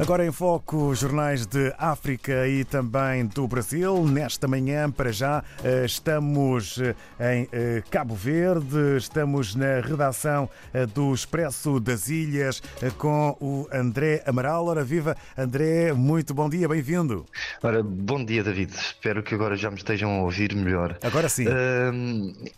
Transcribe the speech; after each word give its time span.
Agora 0.00 0.24
em 0.24 0.32
foco, 0.32 0.94
jornais 0.94 1.44
de 1.44 1.74
África 1.76 2.48
e 2.48 2.64
também 2.64 3.26
do 3.26 3.46
Brasil. 3.46 4.02
Nesta 4.06 4.48
manhã, 4.48 4.90
para 4.90 5.12
já, 5.12 5.44
eh, 5.62 5.84
estamos 5.84 6.78
eh, 6.78 7.36
em 7.36 7.48
eh, 7.52 7.82
Cabo 7.90 8.14
Verde, 8.14 8.96
estamos 8.96 9.54
na 9.54 9.80
redação 9.80 10.48
do 10.94 11.12
Expresso 11.12 11.78
das 11.78 12.08
Ilhas 12.08 12.62
com 12.96 13.36
o 13.40 13.68
André 13.70 14.22
Amaral. 14.24 14.68
Ora 14.68 14.82
viva, 14.82 15.14
André, 15.36 15.92
muito 15.92 16.32
bom 16.32 16.48
dia, 16.48 16.66
bem-vindo. 16.66 17.26
Ora, 17.62 17.82
bom 17.82 18.24
dia, 18.24 18.42
David. 18.42 18.72
Espero 18.72 19.22
que 19.22 19.34
agora 19.34 19.54
já 19.54 19.70
me 19.70 19.76
estejam 19.76 20.10
a 20.18 20.22
ouvir 20.22 20.54
melhor. 20.54 20.96
Agora 21.02 21.28
sim. 21.28 21.44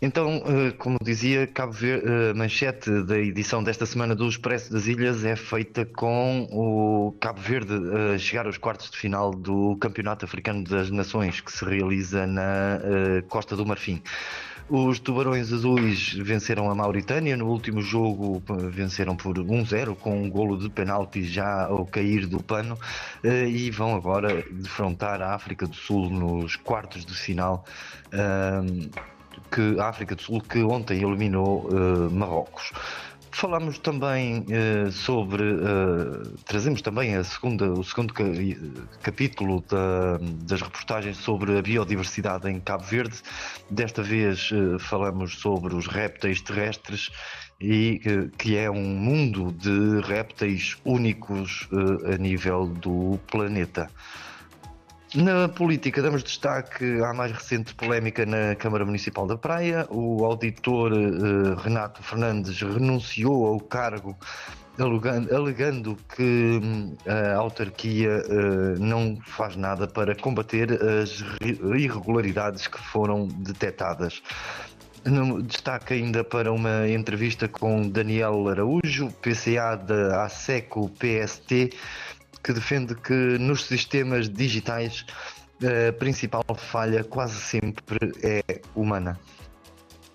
então, 0.01 0.41
como 0.77 0.97
dizia, 1.03 1.45
Cabo 1.47 1.73
Verde, 1.73 2.05
a 2.31 2.33
manchete 2.33 3.03
da 3.03 3.17
edição 3.17 3.61
desta 3.61 3.85
semana 3.85 4.15
do 4.15 4.29
Expresso 4.29 4.71
das 4.71 4.87
Ilhas 4.87 5.25
é 5.25 5.35
feita 5.35 5.85
com 5.85 6.47
o 6.49 7.11
Cabo 7.19 7.32
Verde 7.37 7.73
a 8.13 8.17
chegar 8.17 8.45
aos 8.45 8.57
quartos 8.57 8.89
de 8.89 8.97
final 8.97 9.31
do 9.31 9.75
Campeonato 9.77 10.25
Africano 10.25 10.63
das 10.63 10.89
Nações, 10.89 11.41
que 11.41 11.51
se 11.51 11.65
realiza 11.65 12.25
na 12.27 12.79
uh, 12.79 13.23
Costa 13.27 13.55
do 13.55 13.65
Marfim. 13.65 14.01
Os 14.69 14.99
Tubarões 14.99 15.51
Azuis 15.51 16.13
venceram 16.13 16.69
a 16.69 16.75
Mauritânia. 16.75 17.35
No 17.35 17.47
último 17.47 17.81
jogo 17.81 18.41
venceram 18.71 19.15
por 19.15 19.37
1-0 19.37 19.95
com 19.95 20.23
um 20.23 20.29
golo 20.29 20.57
de 20.57 20.69
penalti 20.69 21.23
já 21.23 21.65
ao 21.65 21.85
cair 21.85 22.25
do 22.25 22.41
pano 22.41 22.75
uh, 23.23 23.27
e 23.27 23.69
vão 23.71 23.95
agora 23.95 24.43
defrontar 24.51 25.21
a 25.21 25.33
África 25.33 25.67
do 25.67 25.75
Sul 25.75 26.09
nos 26.09 26.55
quartos 26.55 27.05
de 27.05 27.13
final. 27.13 27.65
Que 29.51 29.79
a 29.79 29.89
África 29.89 30.15
do 30.15 30.21
Sul 30.21 30.41
que 30.41 30.63
ontem 30.63 31.01
eliminou 31.01 31.67
Marrocos. 32.11 32.71
Falamos 33.33 33.79
também 33.79 34.41
uh, 34.41 34.91
sobre, 34.91 35.41
uh, 35.43 36.37
trazemos 36.45 36.83
também 36.83 37.15
a 37.15 37.23
segunda, 37.23 37.73
o 37.73 37.83
segundo 37.83 38.13
ca 38.13 38.23
capítulo 39.01 39.63
da, 39.67 40.19
das 40.45 40.61
reportagens 40.61 41.17
sobre 41.17 41.57
a 41.57 41.61
biodiversidade 41.61 42.47
em 42.47 42.59
Cabo 42.59 42.83
Verde. 42.83 43.17
Desta 43.71 44.03
vez 44.03 44.51
uh, 44.51 44.77
falamos 44.77 45.39
sobre 45.39 45.73
os 45.73 45.87
répteis 45.87 46.41
terrestres 46.41 47.09
e 47.59 47.99
que 48.37 48.55
é 48.55 48.69
um 48.69 48.83
mundo 48.83 49.51
de 49.51 50.01
répteis 50.01 50.77
únicos 50.85 51.67
a 52.13 52.17
nível 52.17 52.67
do 52.67 53.17
planeta. 53.31 53.89
Na 55.15 55.47
política, 55.47 56.01
damos 56.01 56.23
destaque 56.23 56.83
à 57.03 57.13
mais 57.13 57.31
recente 57.31 57.75
polémica 57.75 58.25
na 58.25 58.55
Câmara 58.55 58.83
Municipal 58.83 59.27
da 59.27 59.37
Praia. 59.37 59.85
O 59.91 60.25
auditor 60.25 60.91
uh, 60.91 61.53
Renato 61.53 62.01
Fernandes 62.01 62.59
renunciou 62.59 63.45
ao 63.45 63.59
cargo, 63.59 64.17
alegando, 64.79 65.35
alegando 65.35 65.97
que 66.15 66.59
hum, 66.63 66.95
a 67.05 67.35
autarquia 67.35 68.23
uh, 68.27 68.79
não 68.79 69.15
faz 69.23 69.55
nada 69.55 69.85
para 69.85 70.15
combater 70.15 70.79
as 70.81 71.23
irregularidades 71.43 72.65
que 72.65 72.79
foram 72.79 73.27
detectadas. 73.27 74.19
Destaque 75.45 75.93
ainda 75.93 76.23
para 76.23 76.51
uma 76.51 76.89
entrevista 76.89 77.47
com 77.47 77.87
Daniel 77.87 78.47
Araújo, 78.47 79.11
PCA 79.21 79.75
da 79.75 80.23
ASECO 80.23 80.89
PST 80.89 81.69
que 82.43 82.53
defende 82.53 82.95
que 82.95 83.37
nos 83.39 83.65
sistemas 83.65 84.29
digitais 84.29 85.05
a 85.61 85.93
principal 85.93 86.43
falha 86.57 87.03
quase 87.03 87.39
sempre 87.39 88.11
é 88.21 88.61
humana. 88.75 89.17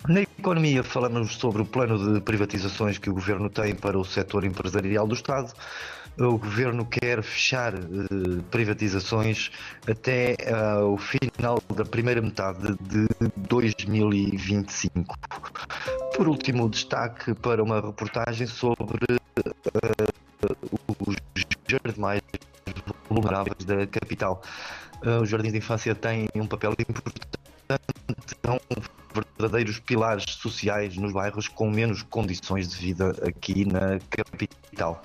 Na 0.07 0.21
economia, 0.21 0.84
falamos 0.84 1.37
sobre 1.37 1.62
o 1.62 1.67
plano 1.67 2.15
de 2.15 2.21
privatizações 2.21 2.99
que 2.99 3.11
o 3.11 3.15
governo 3.15 3.51
tem 3.51 3.75
para 3.75 3.99
o 3.99 4.05
setor 4.05 4.45
empresarial 4.45 5.06
do 5.06 5.15
Estado. 5.15 5.53
O 6.19 6.39
governo 6.39 6.84
quer 6.84 7.23
fechar 7.23 7.75
eh, 7.75 7.79
privatizações 8.51 9.51
até 9.89 10.37
uh, 10.51 10.93
o 10.93 10.99
final 10.99 11.62
da 11.75 11.84
primeira 11.84 12.21
metade 12.21 12.77
de 12.81 13.06
2025. 13.37 15.16
Por 16.16 16.28
último, 16.28 16.69
destaque 16.69 17.34
para 17.34 17.62
uma 17.62 17.81
reportagem 17.81 18.49
sobre 18.49 18.99
mais 21.98 22.22
vulneráveis 23.10 23.64
da 23.64 23.86
capital. 23.86 24.42
Uh, 25.04 25.22
os 25.22 25.28
jardins 25.28 25.53
de 25.53 25.59
infância 25.59 25.94
têm 25.94 26.28
um 26.34 26.47
papel 26.47 26.72
importante, 26.78 27.28
são 28.44 28.60
verdadeiros 29.14 29.78
pilares 29.78 30.25
sociais 30.28 30.97
nos 30.97 31.12
bairros 31.12 31.48
com 31.48 31.70
menos 31.70 32.03
condições 32.03 32.69
de 32.69 32.76
vida 32.76 33.14
aqui 33.26 33.64
na 33.64 33.98
capital. 34.10 35.03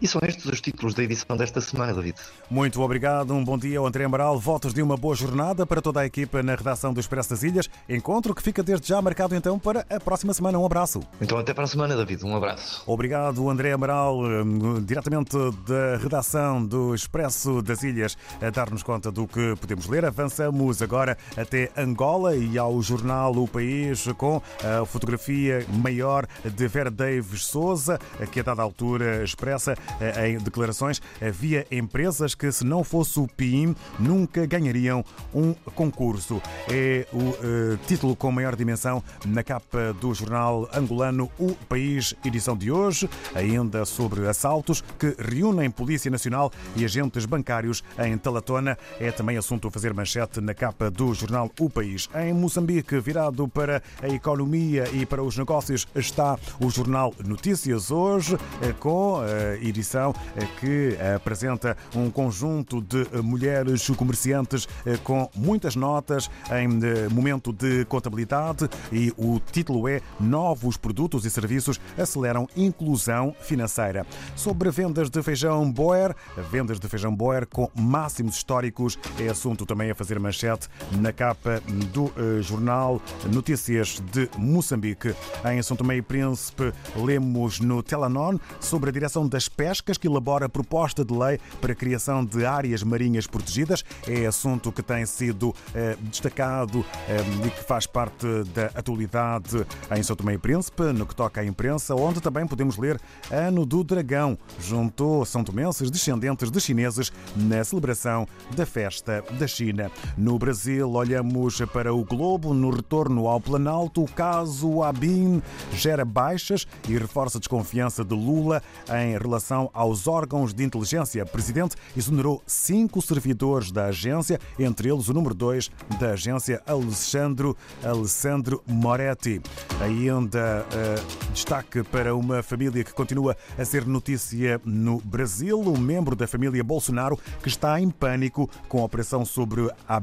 E 0.00 0.06
são 0.06 0.20
estes 0.24 0.44
os 0.44 0.60
títulos 0.60 0.94
da 0.94 1.02
edição 1.02 1.36
desta 1.36 1.60
semana, 1.60 1.92
David. 1.92 2.16
Muito 2.48 2.80
obrigado, 2.80 3.34
um 3.34 3.44
bom 3.44 3.58
dia 3.58 3.80
ao 3.80 3.86
André 3.86 4.04
Amaral. 4.04 4.38
Votos 4.38 4.72
de 4.72 4.80
uma 4.80 4.96
boa 4.96 5.14
jornada 5.14 5.66
para 5.66 5.82
toda 5.82 6.00
a 6.00 6.06
equipa 6.06 6.40
na 6.40 6.54
redação 6.54 6.92
do 6.92 7.00
Expresso 7.00 7.30
das 7.30 7.42
Ilhas. 7.42 7.68
Encontro 7.88 8.32
que 8.32 8.40
fica 8.40 8.62
desde 8.62 8.86
já 8.86 9.02
marcado 9.02 9.34
então 9.34 9.58
para 9.58 9.84
a 9.90 9.98
próxima 9.98 10.32
semana. 10.32 10.56
Um 10.56 10.64
abraço. 10.64 11.00
Então 11.20 11.36
até 11.36 11.52
para 11.52 11.64
a 11.64 11.66
semana, 11.66 11.96
David. 11.96 12.24
Um 12.24 12.36
abraço. 12.36 12.82
Obrigado, 12.86 13.50
André 13.50 13.72
Amaral, 13.72 14.20
hum, 14.20 14.80
diretamente 14.84 15.36
da 15.66 15.96
redação 16.00 16.64
do 16.64 16.94
Expresso 16.94 17.60
das 17.60 17.82
Ilhas, 17.82 18.16
a 18.40 18.50
dar-nos 18.50 18.84
conta 18.84 19.10
do 19.10 19.26
que 19.26 19.56
podemos 19.60 19.88
ler. 19.88 20.04
Avançamos 20.04 20.80
agora 20.80 21.18
até 21.36 21.72
Angola 21.76 22.36
e 22.36 22.56
ao 22.56 22.80
jornal 22.82 23.32
O 23.32 23.48
País 23.48 24.06
com 24.16 24.40
a 24.62 24.84
fotografia 24.86 25.66
maior 25.68 26.24
de 26.44 26.68
Vera 26.68 26.90
Davis 26.90 27.46
Souza, 27.46 27.98
que 28.30 28.38
a 28.38 28.42
dada 28.44 28.62
altura 28.62 29.24
expressa 29.24 29.74
em 30.24 30.38
declarações, 30.38 31.00
havia 31.20 31.66
empresas 31.70 32.34
que, 32.34 32.50
se 32.52 32.64
não 32.64 32.84
fosse 32.84 33.18
o 33.18 33.26
PIM, 33.26 33.74
nunca 33.98 34.46
ganhariam 34.46 35.04
um 35.34 35.54
concurso. 35.74 36.40
É 36.68 37.06
o 37.12 37.18
uh, 37.18 37.78
título 37.86 38.14
com 38.14 38.30
maior 38.30 38.56
dimensão 38.56 39.02
na 39.26 39.42
capa 39.42 39.92
do 40.00 40.12
jornal 40.14 40.68
angolano 40.74 41.30
O 41.38 41.54
País, 41.68 42.14
edição 42.24 42.56
de 42.56 42.70
hoje, 42.70 43.08
ainda 43.34 43.84
sobre 43.84 44.26
assaltos 44.28 44.82
que 44.98 45.14
reúnem 45.18 45.70
Polícia 45.70 46.10
Nacional 46.10 46.52
e 46.76 46.84
agentes 46.84 47.24
bancários 47.24 47.82
em 47.98 48.16
Talatona. 48.16 48.76
É 49.00 49.10
também 49.10 49.36
assunto 49.36 49.68
a 49.68 49.70
fazer 49.70 49.94
manchete 49.94 50.40
na 50.40 50.54
capa 50.54 50.90
do 50.90 51.12
jornal 51.14 51.50
O 51.58 51.68
País. 51.70 52.08
Em 52.14 52.32
Moçambique, 52.32 52.98
virado 53.00 53.48
para 53.48 53.82
a 54.02 54.08
economia 54.08 54.84
e 54.92 55.04
para 55.06 55.22
os 55.22 55.36
negócios, 55.36 55.86
está 55.94 56.38
o 56.60 56.70
jornal 56.70 57.14
Notícias 57.24 57.90
hoje, 57.90 58.36
eh, 58.62 58.74
com 58.78 59.20
a 59.20 59.56
edição 59.78 60.12
eh, 60.36 60.46
que 60.60 60.98
apresenta 61.14 61.76
um 61.94 62.10
conjunto 62.10 62.80
de 62.80 63.06
mulheres 63.22 63.88
comerciantes 63.90 64.68
eh, 64.84 64.98
com 65.04 65.30
muitas 65.34 65.76
notas 65.76 66.28
em 66.50 66.68
momento 67.10 67.52
de 67.52 67.84
contabilidade 67.84 68.68
e 68.92 69.12
o 69.16 69.40
título 69.52 69.88
é 69.88 70.00
Novos 70.18 70.76
produtos 70.76 71.24
e 71.24 71.30
serviços 71.30 71.80
aceleram 71.96 72.48
inclusão 72.56 73.34
financeira. 73.40 74.04
Sobre 74.34 74.70
vendas 74.70 75.08
de 75.08 75.22
feijão 75.22 75.70
Boer, 75.70 76.14
vendas 76.50 76.80
de 76.80 76.88
feijão 76.88 77.14
Boer 77.14 77.46
com 77.46 77.70
máximos 77.74 78.36
históricos 78.36 78.98
é 79.18 79.28
assunto 79.28 79.64
também 79.64 79.90
a 79.90 79.94
fazer 79.94 80.18
manchete 80.18 80.68
na 80.92 81.12
capa 81.12 81.62
do 81.92 82.12
jornal 82.42 83.00
Notícias 83.32 84.02
de 84.12 84.28
Moçambique. 84.36 85.14
Em 85.44 85.62
São 85.62 85.76
Tomé 85.76 85.96
e 85.96 86.02
Príncipe, 86.02 86.72
lemos 86.96 87.60
no 87.60 87.82
Telanon 87.82 88.38
sobre 88.60 88.90
a 88.90 88.92
direção 88.92 89.28
das 89.28 89.48
pescas 89.68 89.98
que 89.98 90.06
elabora 90.06 90.46
a 90.46 90.48
proposta 90.48 91.04
de 91.04 91.12
lei 91.12 91.38
para 91.60 91.72
a 91.72 91.76
criação 91.76 92.24
de 92.24 92.46
áreas 92.46 92.82
marinhas 92.82 93.26
protegidas. 93.26 93.84
É 94.06 94.24
assunto 94.24 94.72
que 94.72 94.82
tem 94.82 95.04
sido 95.04 95.54
eh, 95.74 95.94
destacado 96.00 96.82
eh, 97.06 97.46
e 97.46 97.50
que 97.50 97.62
faz 97.62 97.86
parte 97.86 98.26
da 98.54 98.66
atualidade 98.74 99.66
em 99.94 100.02
São 100.02 100.16
Tomé 100.16 100.34
e 100.34 100.38
Príncipe, 100.38 100.84
no 100.84 101.04
que 101.04 101.14
toca 101.14 101.42
à 101.42 101.44
imprensa, 101.44 101.94
onde 101.94 102.18
também 102.18 102.46
podemos 102.46 102.78
ler 102.78 102.98
Ano 103.30 103.66
do 103.66 103.84
Dragão. 103.84 104.38
Juntou 104.58 105.26
São 105.26 105.44
Tomenses 105.44 105.90
descendentes 105.90 106.50
de 106.50 106.60
chineses 106.60 107.12
na 107.36 107.62
celebração 107.62 108.26
da 108.56 108.64
festa 108.64 109.22
da 109.38 109.46
China. 109.46 109.90
No 110.16 110.38
Brasil, 110.38 110.90
olhamos 110.90 111.60
para 111.74 111.92
o 111.92 112.02
globo 112.04 112.54
no 112.54 112.70
retorno 112.70 113.28
ao 113.28 113.38
Planalto. 113.38 114.02
O 114.02 114.10
caso 114.10 114.82
Abin 114.82 115.42
gera 115.74 116.06
baixas 116.06 116.66
e 116.88 116.96
reforça 116.96 117.36
a 117.36 117.40
desconfiança 117.40 118.02
de 118.02 118.14
Lula 118.14 118.62
em 118.88 119.18
relação 119.18 119.57
aos 119.72 120.06
órgãos 120.06 120.52
de 120.52 120.62
inteligência. 120.64 121.22
O 121.24 121.26
presidente 121.26 121.76
exonerou 121.96 122.42
cinco 122.46 123.00
servidores 123.00 123.70
da 123.70 123.86
agência, 123.86 124.38
entre 124.58 124.90
eles 124.90 125.08
o 125.08 125.14
número 125.14 125.34
dois 125.34 125.70
da 125.98 126.10
agência, 126.10 126.62
Alessandro, 126.66 127.56
Alessandro 127.82 128.62
Moretti. 128.66 129.40
Ainda 129.80 130.66
uh, 130.66 131.32
destaque 131.32 131.82
para 131.82 132.14
uma 132.14 132.42
família 132.42 132.84
que 132.84 132.92
continua 132.92 133.36
a 133.56 133.64
ser 133.64 133.86
notícia 133.86 134.60
no 134.64 135.00
Brasil, 135.00 135.60
um 135.60 135.78
membro 135.78 136.14
da 136.14 136.26
família 136.26 136.62
Bolsonaro 136.62 137.18
que 137.42 137.48
está 137.48 137.80
em 137.80 137.88
pânico 137.88 138.50
com 138.68 138.80
a 138.80 138.84
operação 138.84 139.24
sobre 139.24 139.70
a. 139.88 139.98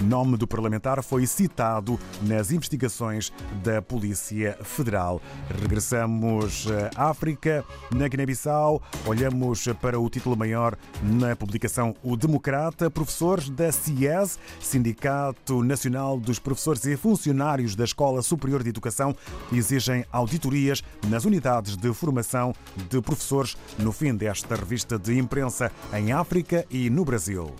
Nome 0.00 0.36
do 0.36 0.46
parlamentar 0.46 1.02
foi 1.02 1.26
citado 1.26 1.98
nas 2.22 2.50
investigações 2.50 3.32
da 3.62 3.80
Polícia 3.80 4.56
Federal. 4.62 5.20
Regressamos 5.60 6.66
à 6.94 7.08
África, 7.10 7.64
na 7.90 8.06
Guiné-Bissau. 8.06 8.79
Olhamos 9.06 9.66
para 9.80 9.98
o 9.98 10.08
título 10.10 10.36
maior 10.36 10.76
na 11.02 11.34
publicação 11.34 11.94
O 12.02 12.16
Democrata. 12.16 12.90
Professores 12.90 13.48
da 13.48 13.70
CIES, 13.72 14.38
Sindicato 14.60 15.62
Nacional 15.62 16.18
dos 16.18 16.38
Professores 16.38 16.84
e 16.84 16.96
Funcionários 16.96 17.74
da 17.74 17.84
Escola 17.84 18.22
Superior 18.22 18.62
de 18.62 18.68
Educação, 18.68 19.14
exigem 19.52 20.04
auditorias 20.12 20.82
nas 21.08 21.24
unidades 21.24 21.76
de 21.76 21.92
formação 21.92 22.54
de 22.88 23.00
professores 23.00 23.56
no 23.78 23.92
fim 23.92 24.14
desta 24.14 24.54
revista 24.54 24.98
de 24.98 25.18
imprensa 25.18 25.70
em 25.92 26.12
África 26.12 26.64
e 26.70 26.90
no 26.90 27.04
Brasil. 27.04 27.54